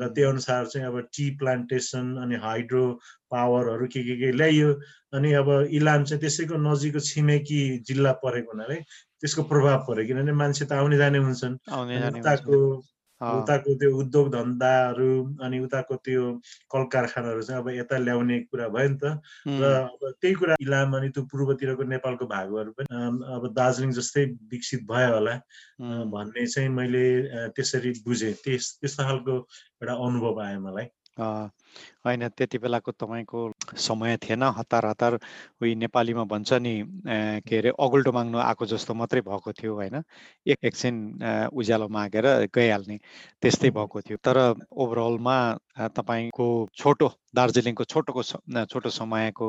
[0.00, 2.84] र त्यो अनुसार चाहिँ अब टी प्लान्टेसन अनि हाइड्रो
[3.30, 4.70] पावरहरू के के के ल्याइयो।
[5.14, 8.78] अनि अब इलाम चाहिँ त्यसैको नजिकको छिमेकी जिल्ला परेको हुनाले
[9.20, 11.58] त्यसको प्रभाव पऱ्यो। किनभने मान्छे त आउने जाने हुन्छन्।
[13.22, 15.10] उताको त्यो उद्योग धन्दाहरू
[15.42, 16.22] अनि उताको त्यो
[16.72, 19.04] कल कारखानाहरू चाहिँ अब यता ल्याउने कुरा भयो नि त।
[19.46, 22.90] र अब त्यही कुरा इलाम अनि त्यो पूर्वतिरको नेपालको भागहरू पनि
[23.34, 25.34] अब दार्जिलिङ जस्तै विकसित भयो होला
[26.10, 27.04] भन्ने चाहिँ मैले
[27.54, 29.36] त्यसरी बुझेँ। त्यस त्यस्तो खालको
[29.82, 30.86] एउटा अनुभव आयो मलाई।
[31.20, 33.40] होइन त्यति बेलाको तपाईँको
[33.76, 35.14] समय थिएन। हतार हतार
[35.62, 36.72] उयो नेपालीमा भन्छ नि
[37.48, 40.02] के अरे अगुल्टो माग्नु आएको जस्तो मात्रै भएको थियो होइन?
[40.46, 40.96] एक एकछिन
[41.52, 42.98] उज्यालो मागेर गइहाल्ने
[43.42, 44.36] त्यस्तै भएको थियो। तर
[44.72, 45.36] ओभरअलमा
[45.76, 49.46] तपाईँको छोटो दार्जिलिङको छोटोको छोटो समयको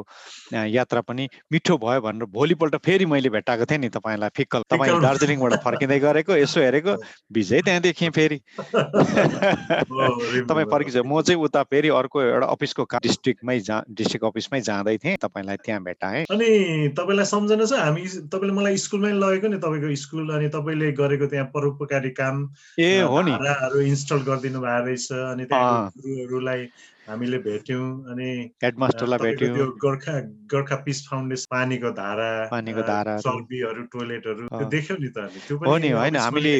[0.53, 5.53] यात्रा पनि मिठो भयो भनेर भोलिपल्ट फेरि मैले भेटाएको थिएँ नि तपाईँलाई फिक्कल तपाईँ दार्जिलिङबाट
[5.59, 6.95] फर्किँदै गरेको यसो हेरेको
[7.31, 8.39] भिजै त्यहाँ देखेँ फेरि
[10.47, 15.17] तपाईँ फर्किन्छ म चाहिँ उता फेरि अर्को एउटा अफिसको डिस्ट्रिक्टमै जा डिस्ट्रिक्ट अफिसमै जाँदै थिएँ
[15.19, 16.49] तपाईँलाई त्यहाँ भेटाएँ अनि
[16.97, 21.47] तपाईँलाई सम्झना छ हामी तपाईँले मलाई स्कुलमै लगेको नि तपाईँको स्कुल अनि तपाईँले गरेको त्यहाँ
[21.51, 22.47] परोपकारी काम
[22.79, 23.35] ए हो नि।
[23.83, 25.45] इन्स्टल गरिदिनु भएको रहेछ अनि
[26.15, 26.67] गुरुहरूलाई
[27.09, 28.29] हामीले भेट्यौँ अनि
[28.63, 30.19] हेडमास्टरलाई भेट्यौँ। त्यो गोर्खा
[30.51, 35.57] गोर्खा पिस फाउन्डेसन पानीको धारा पानीको धारा चल्बीहरू टोयलेटहरू त्यो देख्यौँ नि त हामी त्यो
[35.65, 36.55] हो नि होइन हामीले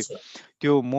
[0.64, 0.96] त्यो म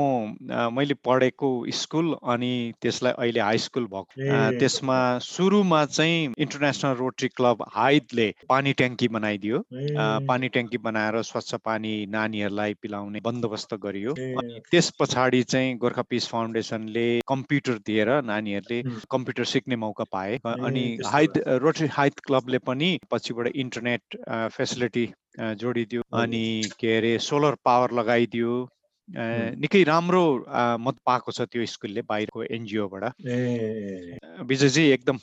[0.76, 2.52] मैले पढेको स्कुल अनि
[2.83, 9.61] त्यसलाई अहिले हाई स्कुल भएको। त्यसमा सुरुमा चाहिँ इन्टरनेसनल रोटरी क्लब हाइदले पानी ट्याङ्की बनाइदियो।
[10.28, 16.28] पानी ट्याङ्की बनाएर स्वच्छ पानी नानीहरूलाई पिलाउने बन्दोबस्त गरियो। अनि त्यस पछाडि चाहिँ गोर्खा पिस
[16.28, 23.46] फाउन्डेसनले कम्प्युटर दिएर नानीहरूले कम्प्युटर सिक्ने मौका पाए। अनि हाइद रोटरी हाइद क्लबले पनि पछिबाट
[23.48, 24.02] इन्टरनेट
[24.52, 25.06] फेसिलिटी
[25.56, 26.44] जोडिदियो। अनि
[26.80, 28.54] के अरे सोलर पावर लगाइदियो।
[29.08, 30.24] निकै राम्रो
[30.80, 33.04] मत पाएको छ त्यो स्कुलले बाहिरको एनजिओबाट।
[34.48, 35.18] विजयजी एकदम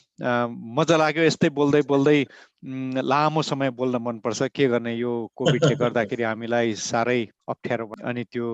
[0.78, 2.18] मजा लाग्यो। यस्तै बोल्दै बोल्दै
[2.64, 7.20] लामो समय बोल्न मनपर्छ। के गर्ने यो कोभिडले गर्दाखेरि हामीलाई साह्रै
[7.50, 8.46] अप्ठ्यारो अनि त्यो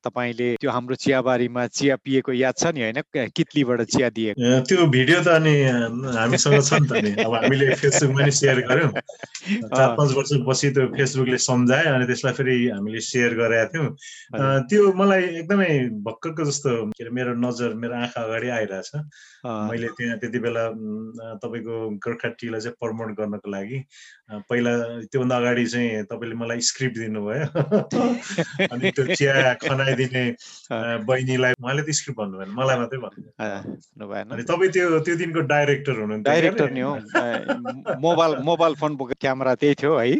[0.00, 3.02] तपाईँले त्यो हाम्रो चियाबारीमा चिया पिएको याद छ नि होइन?
[3.36, 5.54] कितलीबाट चिया दिएको। त्यो भिडियो त अनि
[6.16, 11.38] हामीसँग छ नि त अब हामीले फेसबुकमा नि सेयर गऱ्यौँ। चार पाँच वर्षपछि त्यो फेसबुकले
[11.38, 13.88] सम्झायो अनि त्यसलाई फेरि हामीले सेयर गरेका थियौँ।
[14.72, 15.70] त्यो मलाई एकदमै
[16.08, 18.90] भक्कको जस्तो के अरे मेरो नजर मेरो आँखा अगाडि आइरहेछ।
[19.44, 20.64] मैले त्यहाँ त्यति बेला
[21.44, 23.82] तपाईँको गोर्खा टीलाई चाहिँ प्रमोट गर्नको लागि
[24.30, 27.46] पहिला त्योभन्दा अगाडि चाहिँ तपाईँले मलाई स्क्रिप्ट दिनुभयो।
[28.72, 30.24] अनि त्यो चिया खनाइदिने
[31.02, 35.92] बहिनीलाई उहाँले त स्क्रिप्ट भन्नु भएन मलाई मात्रै भन्नु अनि तपाईँ त्यो त्यो दिनको डाइरेक्टर
[35.92, 36.80] हुनुहुन्थ्यो डाइरेक्टर नि?
[36.80, 36.94] हो।
[38.06, 40.14] मोबाइल मोबाइल फोन क्यामेरा त्यही थियो है।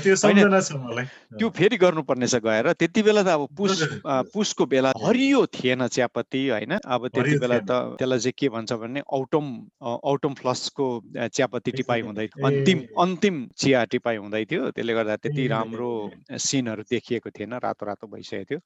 [0.00, 1.04] त्यो सम्झना छ मलाई।
[1.38, 6.48] त्यो फेरि गर्नुपर्ने छ गएर। त्यति बेला त अब पुस पुसको बेला हरियो थिएन चियापत्ती
[6.48, 6.78] होइन?
[6.78, 9.44] अब त्यति बेला त त्यसलाई चाहिँ के भन्छ भने औटम
[9.82, 10.86] औटम फ्लसको
[11.16, 15.90] चियापत्ती टिपाइ हुँदै अन्तिम अन्तिम चिया टिपाइ हुँदै थियो। त्यसले गर्दा त्यति राम्रो
[16.38, 18.60] सिनहरू देखिएको थिएन रातो रातो भइसकेको थियो।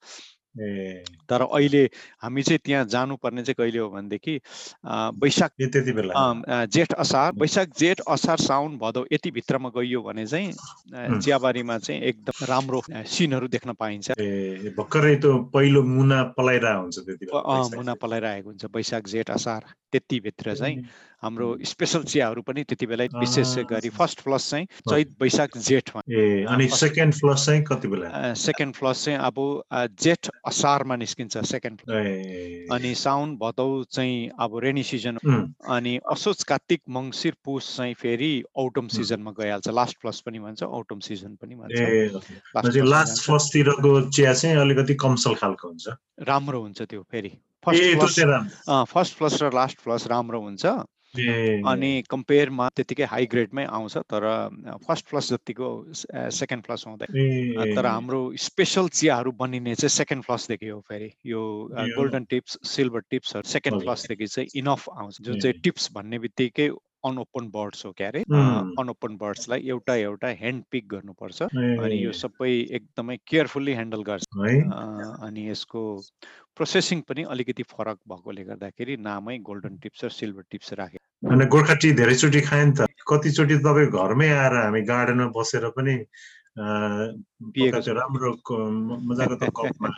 [0.59, 1.83] ए। तर अहिले
[2.21, 4.33] हामी चाहिँ त्यहाँ जानुपर्ने चाहिँ कहिले हो भनेदेखि
[5.21, 10.51] वैशाख त्यति बेला। जेठ असार वैशाख जेठ असार साउन भदौ यति भित्रमा गइयो भने चाहिँ।
[11.21, 14.17] चियाबारीमा चाहिँ एकदम राम्रो सिनहरू देख्न पाइन्छ।
[14.73, 19.61] भर्खरै त्यो पहिलो मुना पलाइरहेको हुन्छ मुना। पलाइरहेको हुन्छ वैशाख जेठ असार
[19.91, 20.75] त्यति भित्र चाहिँ
[21.23, 26.01] हाम्रो। स्पेसल चियाहरू पनि त्यति बेला विशेष गरी फर्स्ट फ्लस चाहिँ चैत वैशाख जेठमा
[26.53, 28.33] अनि सेकेन्ड फ्लस चाहिँ कति बेला?
[28.35, 29.37] सेकेन्ड फ्लस चाहिँ अब
[29.99, 31.81] जेठ असारमा निस्किन्छ सेकेन्ड
[32.73, 35.17] अनि साउन भदौ चाहिँ अब रेनी सिजन
[35.69, 40.99] अनि असोज कार्तिक मङ्सिर पुस चाहिँ फेरि औटम। सिजनमा गइहाल्छ। लास्ट फ्लस पनि भन्छ औटम
[40.99, 45.87] सिजन पनि भन्छ। लास्ट। फ्लसतिरको चिया चाहिँ अलिकति कमसल खालको हुन्छ।
[46.27, 47.31] राम्रो हुन्छ त्यो फेरि।
[47.71, 50.65] फर्स्ट फ्लस फ्लस र लास्ट फ्लस राम्रो हुन्छ
[51.65, 54.25] अनि कम्पेयरमा त्यतिकै हाई ग्रेडमै आउँछ तर
[54.87, 55.69] फर्स्ट फ्लस जतिको
[56.31, 61.41] सेकेन्ड फ्लस हुँदैन तर हाम्रो स्पेसल चियाहरू बनिने चाहिँ सेकेन्ड फ्लसदेखि हो फेरि यो।
[61.97, 66.69] गोल्डन टिप्स सिल्भर टिप्सहरू सेकेन्ड। फ्लसदेखि चाहिँ इनफ आउँछ जुन। चाहिँ टिप्स भन्ने बित्तिकै
[67.05, 72.11] अनओपन बर्ड्स हो क्या अरे उम्, अनओपन बर्ड्सलाई एउटा एउटा ह्यान्ड पिक गर्नुपर्छ अनि यो
[72.11, 74.25] सबै एकदमै केयरफुल्ली ह्यान्डल गर्छ।
[75.27, 75.83] अनि यसको
[76.57, 81.73] प्रोसेसिङ पनि अलिकति फरक भएकोले गर्दाखेरि नामै गोल्डन टिप्स र सिल्भर टिप्स राखे अनि गोर्खा
[81.81, 85.95] टी धेरैचोटि खाएँ नि त। कतिचोटि तपाईँ घरमै आएर हामी गार्डनमा बसेर पनि
[86.59, 88.31] पिएको राम्रो
[89.09, 89.89] मजाको कपमा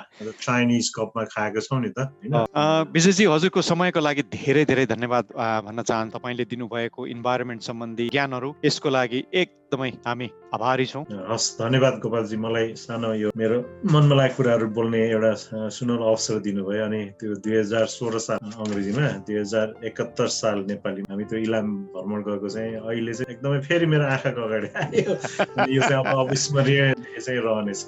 [0.41, 5.26] चाइनिज कपमा खाएको छौँ नि त होइन अ, विजयजी हजुरको समयको लागि धेरै धेरै धन्यवाद
[5.36, 9.24] अ, भन्न चाहन्छु तपाईँले दिनुभएको इन्भाइरोमेन्ट सम्बन्धी ज्ञानहरू यसको लागि
[9.71, 13.57] एकदमै हामी आभारी छौँ। हस् धन्यवाद गोपालजी मलाई सानो यो मेरो
[13.88, 15.31] मनमा लागेको कुराहरू बोल्ने एउटा
[15.71, 21.01] सुनौलो अवसर दिनुभयो अनि त्यो दुई हजार सोह्र साल अङ्ग्रेजीमा दुई हजार एकहत्तर साल नेपाली
[21.07, 25.12] हामी त्यो इलाम भ्रमण गएको चाहिँ अहिले चाहिँ एकदमै फेरि मेरो आँखाको अगाडि आयो।
[25.71, 26.84] यो चाहिँ अब अविस्मरणीय
[27.23, 27.81] चाहिँ रहनेछ।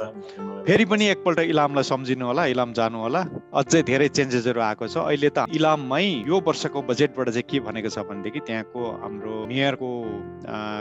[0.72, 3.22] फेरि पनि एकपल्ट इलामलाई सम्झिनु होला इलाम जानु होला।
[3.60, 8.08] अझै धेरै चेन्जेसहरू आएको छ। अहिले त इलाममै यो वर्षको बजेटबाट चाहिँ के भनेको छ
[8.08, 9.92] भनेदेखि त्यहाँको हाम्रो मेयरको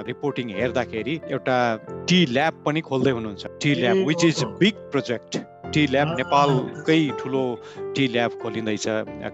[0.07, 1.57] रिपोर्टिङ हेर्दाखेरि एउटा
[2.09, 4.45] टी ल्याब पनि खोल्दै हुनुहुन्छ tea lab which is.
[4.61, 5.37] Big project
[5.73, 7.43] tea lab आ, नेपालकै ठुलो
[7.97, 8.87] टी ल्याब खोलिँदैछ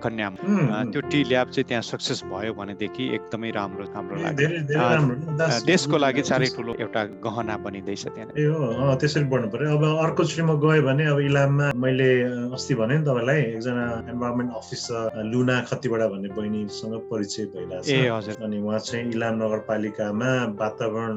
[0.02, 5.64] कन्याम। अ, त्यो टी ल्याब चाहिँ त्यहाँ सक्सेस भयो भनेदेखि एकदमै राम्रो हाम्रो ए, लाग्यो।
[5.66, 10.80] देशको लागि साह्रै ठुलो एउटा गहना बनिँदैछ त्यहाँ त्यसरी बढ्नु पर्यो अब अर्कोचोटि म गएँ
[10.86, 12.10] भने अब इलाममा मैले
[12.54, 17.42] अस्ति भने नि तपाईँलाई एकजना इन्भाइरोमेन्ट अफिसर लुना खतिवडा भन्ने बहिनीसँग परिचय
[17.88, 21.14] ए हजुर। अनि उहाँ चाहिँ इलाम नगरपालिकामा वातावरण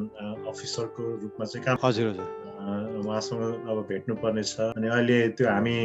[0.52, 5.78] अफिसरको रूपमा चाहिँ काम हजुर हजुर। उहाँसँग अब भेट्नु पर्ने छ अनि अहिले त्यो हामी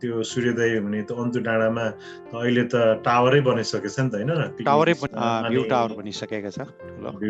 [0.00, 1.86] त्यो सूर्योदय हुने त्यो अन्तु डाँडामा
[2.30, 2.74] त अहिले त
[3.06, 4.32] टावरै बनिसकेको छ नि त होइन
[5.46, 5.62] भ्यू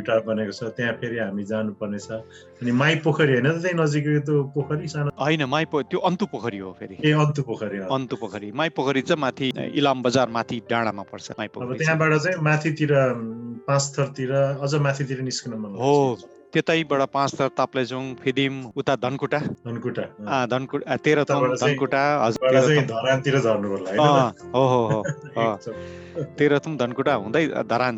[0.00, 2.24] टावर बनेको छ त्यहाँ फेरि हामी जानुपर्ने छ
[2.62, 5.10] अनि माई पोखरी होइन त त्यही नजिकै त्यो पोखरी सानो?
[5.20, 9.00] होइन माई पो त्यो अन्तु पोखरी हो फेरि। ए अन्तु पोखरी। अन्तु पोखरी। माई पोखरी
[9.02, 12.92] चाहिँ माथि इलाम बजार माथि डाँडामा पर्छ माई पोखरी। त्यहाँबाट चाहिँ माथितिर
[13.68, 14.32] पाँच थरतिर
[14.64, 15.92] अझ माथितिर निस्किन मन हो।
[16.52, 20.02] त्यतैबाट पाँच थर ताप्लेजुङ फिदिम उता धनकुटा। धनकुटा
[20.46, 22.02] धनकुटा उताबाट चाहिँ- धनकुटा
[24.54, 25.02] हो हो हो।
[26.38, 27.96] तेह्रथुम धनकुटा हुँदै धरान।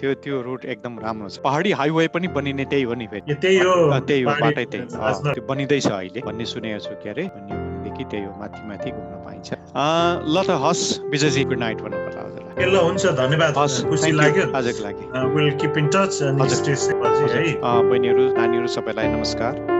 [0.00, 3.58] त्यो त्यो रुट एकदम राम्रो छ। पहाडी हाइवे पनि बनिने त्यही हो नि फेरि। त्यही
[3.58, 8.24] हो त्यही हो बाटै त्यही। त्यो बनिँदैछ अहिले भन्ने सुनेको छु के अरे। भनेदेखि त्यही
[8.24, 9.48] हो माथि माथि घुम्न पाइन्छ।
[10.24, 12.29] ल त हस् विजयजी गुड नाइट भन्नु पर्ला हजुरलाई ए,
[12.66, 13.54] ल हुन्छ धन्यवाद।
[13.90, 18.32] खुसी लाग्यो। आजको लागि। विल किप इन टच अनि हजुर। स्टे सेफ हजुर। है। बहिनीहरू
[18.36, 19.79] नानीहरू सबैलाई नमस्कार।